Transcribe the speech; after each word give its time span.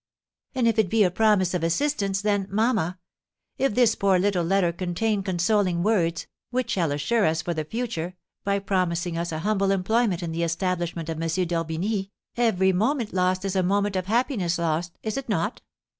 "And 0.55 0.67
if 0.67 0.79
it 0.79 0.89
be 0.89 1.03
a 1.03 1.11
promise 1.11 1.53
of 1.53 1.63
assistance, 1.63 2.23
then, 2.23 2.47
mamma 2.49 2.97
If 3.59 3.75
this 3.75 3.93
poor 3.93 4.17
little 4.17 4.43
letter 4.43 4.73
contain 4.73 5.21
consoling 5.21 5.83
words, 5.83 6.25
which 6.49 6.71
shall 6.71 6.91
assure 6.91 7.23
us 7.27 7.43
for 7.43 7.53
the 7.53 7.65
future, 7.65 8.15
by 8.43 8.57
promising 8.57 9.15
us 9.15 9.31
a 9.31 9.37
humble 9.45 9.69
employment 9.69 10.23
in 10.23 10.31
the 10.31 10.41
establishment 10.41 11.07
of 11.07 11.21
M. 11.21 11.27
d'Orbigny, 11.45 12.09
every 12.35 12.73
moment 12.73 13.13
lost 13.13 13.45
is 13.45 13.55
a 13.55 13.61
moment 13.61 13.95
of 13.95 14.07
happiness 14.07 14.57
lost, 14.57 14.97
is 15.03 15.17
it 15.17 15.29
not?" 15.29 15.61